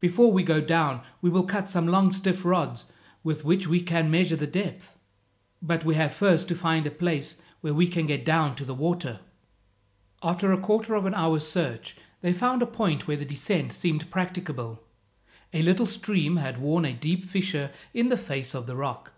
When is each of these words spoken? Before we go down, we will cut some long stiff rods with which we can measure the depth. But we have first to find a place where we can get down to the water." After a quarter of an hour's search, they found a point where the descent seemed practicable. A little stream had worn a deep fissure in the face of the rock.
Before 0.00 0.32
we 0.32 0.42
go 0.42 0.62
down, 0.62 1.02
we 1.20 1.28
will 1.28 1.42
cut 1.44 1.68
some 1.68 1.86
long 1.86 2.10
stiff 2.10 2.42
rods 2.46 2.86
with 3.22 3.44
which 3.44 3.68
we 3.68 3.82
can 3.82 4.10
measure 4.10 4.34
the 4.34 4.46
depth. 4.46 4.96
But 5.60 5.84
we 5.84 5.94
have 5.96 6.14
first 6.14 6.48
to 6.48 6.54
find 6.54 6.86
a 6.86 6.90
place 6.90 7.36
where 7.60 7.74
we 7.74 7.86
can 7.86 8.06
get 8.06 8.24
down 8.24 8.54
to 8.56 8.64
the 8.64 8.72
water." 8.72 9.20
After 10.22 10.50
a 10.52 10.58
quarter 10.58 10.94
of 10.94 11.04
an 11.04 11.12
hour's 11.12 11.46
search, 11.46 11.96
they 12.22 12.32
found 12.32 12.62
a 12.62 12.66
point 12.66 13.06
where 13.06 13.18
the 13.18 13.26
descent 13.26 13.74
seemed 13.74 14.10
practicable. 14.10 14.82
A 15.52 15.60
little 15.60 15.86
stream 15.86 16.36
had 16.38 16.62
worn 16.62 16.86
a 16.86 16.94
deep 16.94 17.22
fissure 17.22 17.70
in 17.92 18.08
the 18.08 18.16
face 18.16 18.54
of 18.54 18.64
the 18.64 18.76
rock. 18.76 19.12